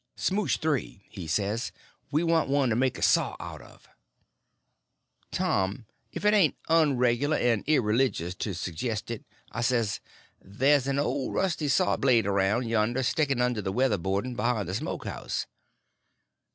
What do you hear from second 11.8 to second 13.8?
blade around yonder sticking under the